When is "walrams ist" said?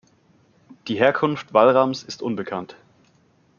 1.53-2.23